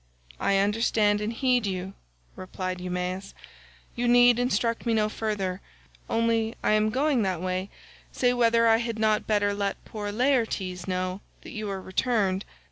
"I 0.39 0.57
understand 0.57 1.21
and 1.21 1.31
heed 1.31 1.67
you," 1.67 1.93
replied 2.35 2.81
Eumaeus; 2.81 3.35
"you 3.95 4.07
need 4.07 4.39
instruct 4.39 4.87
me 4.87 4.95
no 4.95 5.09
further, 5.09 5.61
only 6.09 6.53
as 6.53 6.55
I 6.63 6.71
am 6.71 6.89
going 6.89 7.21
that 7.21 7.39
way 7.39 7.69
say 8.11 8.33
whether 8.33 8.67
I 8.67 8.77
had 8.77 8.97
not 8.97 9.27
better 9.27 9.53
let 9.53 9.85
poor 9.85 10.11
Laertes 10.11 10.87
know 10.87 11.21
that 11.43 11.51
you 11.51 11.69
are 11.69 11.79
returned. 11.79 12.45